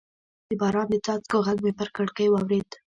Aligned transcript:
د 0.47 0.49
باران 0.61 0.87
د 0.91 0.95
څاڅکو 1.05 1.37
غږ 1.47 1.57
مې 1.65 1.73
پر 1.79 1.89
کړکۍ 1.95 2.27
واورېد. 2.29 2.69